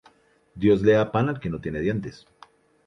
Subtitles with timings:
[0.63, 2.25] Dios le da pan al que no tiene dientes